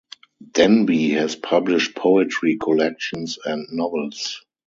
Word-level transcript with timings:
Denby 0.53 1.11
has 1.11 1.35
published 1.35 1.95
poetry 1.95 2.57
collections 2.57 3.37
and 3.45 3.67
novels. 3.71 4.43